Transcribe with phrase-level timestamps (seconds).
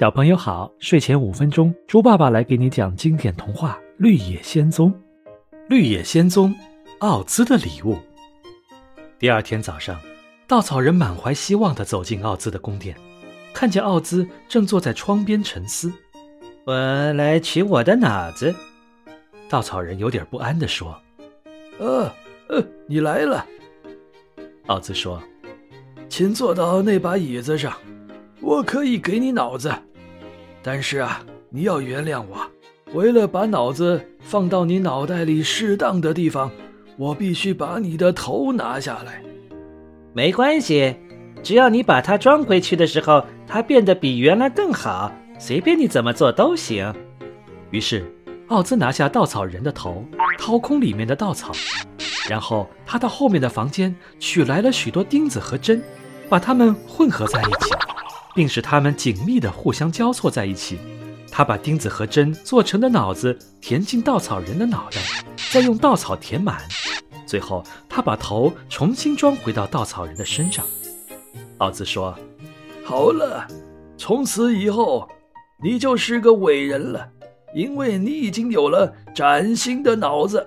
[0.00, 4.90] 小朋友好，睡前五分钟，猪爸爸来给你讲经典童话《绿野仙踪》。
[5.68, 6.54] 绿野仙踪，
[7.00, 7.98] 奥兹的礼物。
[9.18, 10.00] 第二天早上，
[10.48, 12.96] 稻草人满怀希望地走进奥兹的宫殿，
[13.52, 15.92] 看见奥兹正坐在窗边沉思。
[16.64, 18.54] 我来取我的脑子。
[19.48, 20.98] 稻草人有点不安地说
[21.78, 22.10] ：“呃，
[22.48, 23.44] 呃，你来了。”
[24.66, 25.22] 奥兹说
[26.08, 27.74] ：“请坐到那把椅子上，
[28.42, 29.72] 我可以给你脑子。”
[30.62, 32.38] 但是啊，你要原谅我，
[32.92, 36.50] 为了把脑子放到你脑袋里适当的地方，
[36.96, 39.22] 我必须把你的头拿下来。
[40.12, 40.94] 没关系，
[41.42, 46.94] 只要你把它装回去的时候，它变得比原来更好，随便你怎么做都行。
[47.70, 48.04] 于是，
[48.48, 50.04] 奥兹拿下稻草人的头，
[50.38, 51.50] 掏空里面的稻草，
[52.28, 55.82] 然后他到后面的房间取来了许多钉子和针，
[56.28, 57.72] 把它们混合在一起。
[58.34, 60.78] 并使它们紧密地互相交错在一起。
[61.30, 65.00] 他把钉子和针做成的脑子填进稻草人的脑袋，
[65.50, 66.60] 再用稻草填满。
[67.26, 70.62] 最后，他把头重新装回到稻草人的身上。
[71.56, 72.14] 奥兹说
[72.84, 73.46] ：“好了，
[73.96, 75.08] 从此以后，
[75.62, 77.08] 你就是个伟人了，
[77.54, 80.46] 因为你已经有了崭新的脑子。”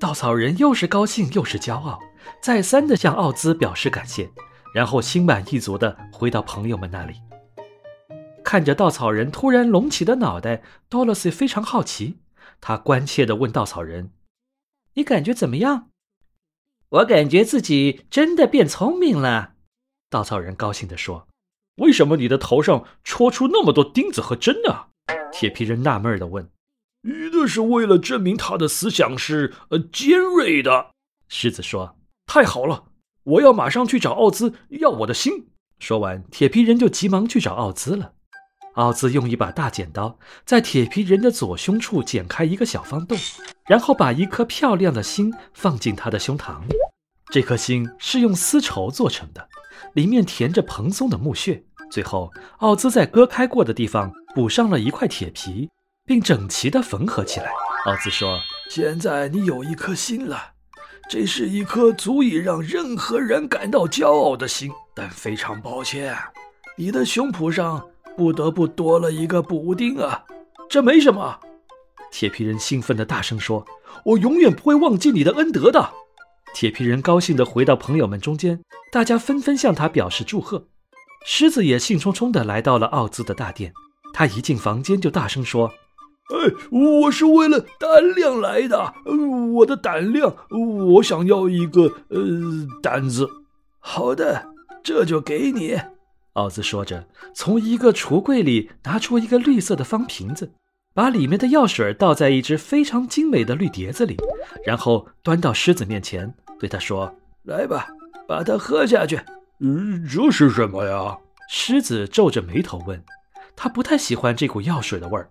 [0.00, 1.98] 稻草人又是高兴又是骄傲，
[2.40, 4.30] 再三地向奥兹表示感谢。
[4.72, 7.20] 然后心满意足地回到朋友们那里，
[8.44, 12.18] 看着稻草人突然隆起的脑袋，多萝西非常好奇。
[12.60, 14.12] 他关切地问稻草人
[14.94, 15.88] ：“你感觉怎么样
[16.90, 19.54] ？”“我感觉自己真的变聪明了。”
[20.10, 21.26] 稻草人高兴地说。
[21.80, 24.88] “为什么你的头上戳出那么多钉子和针呢？”
[25.32, 26.50] 铁皮人纳闷地问。
[27.32, 30.90] “那是为了证明他的思想是呃尖锐的。”
[31.28, 31.96] 狮子说。
[32.26, 32.84] “太好了。”
[33.24, 35.48] 我要马上去找奥兹要我的心。
[35.78, 38.12] 说完，铁皮人就急忙去找奥兹了。
[38.74, 43.18] 奥兹用一把大剪刀在铁皮人的左胸处剪开一个小方洞，
[43.66, 46.60] 然后把一颗漂亮的心放进他的胸膛。
[47.30, 49.48] 这颗心是用丝绸做成的，
[49.94, 51.64] 里面填着蓬松的木屑。
[51.90, 55.68] 最后，奥兹在割开过的地方补上了一块铁皮，
[56.04, 57.50] 并整齐地缝合起来。
[57.86, 60.52] 奥兹说：“现在你有一颗心了。”
[61.10, 66.16] 这是一颗足以让任何人感到骄傲的心，但非常抱歉，
[66.76, 67.84] 你的胸脯上
[68.16, 70.24] 不得不多了一个补丁啊！
[70.68, 71.40] 这没什么，
[72.12, 73.66] 铁皮人兴奋地大声说
[74.06, 75.90] ：“我永远不会忘记你的恩德的。”
[76.54, 80.68] 铁皮人高兴地回到朋友们中间，大家纷纷向他表示祝贺。
[81.26, 83.72] 狮子也兴冲冲地来到了奥兹的大殿，
[84.14, 85.72] 他一进房间就大声说。
[86.30, 88.94] 哎，我是为了胆量来的。
[89.54, 90.34] 我的胆量，
[90.94, 92.18] 我想要一个呃
[92.82, 93.28] 胆子。
[93.78, 94.48] 好的，
[94.82, 95.78] 这就给你。
[96.34, 100.52] 奥兹说着，从一个橱柜里拿出一个绿色的方瓶子，
[100.94, 104.16] 把里面的药水倒在一只非常精美的绿碟子里，
[104.64, 107.12] 然后端到狮子面前，对他说
[107.42, 107.88] ：“来吧，
[108.28, 109.20] 把它喝下去。”
[109.58, 111.18] 嗯，这是什么呀？
[111.48, 113.02] 狮子皱着眉头问。
[113.56, 115.28] 他不太喜欢这股药水的味儿。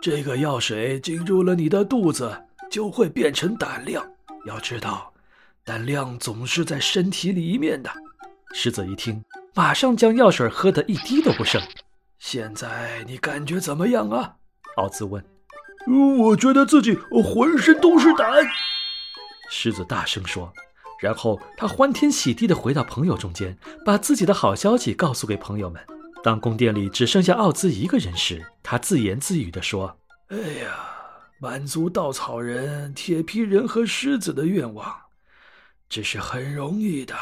[0.00, 4.04] 这个药水进入了你的肚子，就会变成胆量。
[4.46, 5.12] 要知道，
[5.64, 7.90] 胆量总是在身体里面的。
[8.52, 11.62] 狮子一听，马上将药水喝得一滴都不剩。
[12.18, 14.36] 现在你感觉怎么样啊？
[14.76, 15.24] 奥兹问。
[16.18, 18.28] 我觉得自己浑身都是胆。
[19.50, 20.52] 狮子大声说。
[21.00, 25.84] 然后他欢天喜地地回到朋友中间，把自己的好消息告诉给朋友们。
[26.22, 29.98] 当宫殿里只剩下奥兹一个人时，他自言自语地说
[30.30, 30.76] ：“哎呀，
[31.40, 34.94] 满足稻草人、铁皮人和狮子的愿望，
[35.88, 37.14] 这是很容易的。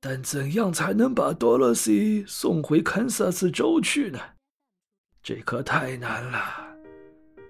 [0.00, 4.20] 但怎样才能把多萝西送回堪萨斯州去呢？
[5.20, 6.38] 这可太难了。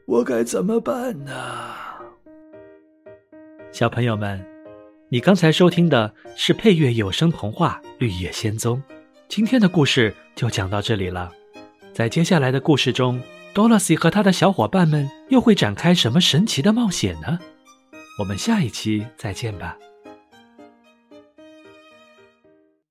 [0.07, 1.75] 我该怎么办呢？”
[3.71, 4.43] 小朋友们，
[5.11, 8.83] 你刚才收听的是配乐有声童话《绿野仙踪》。
[9.29, 11.31] 今天的故事就讲到这里了，
[11.93, 13.21] 在接下来的故事中，
[13.53, 17.39] 多萝西和他的小伙伴们又会展开什么神奇的冒险呢？
[18.19, 19.77] 我们下一期再见吧。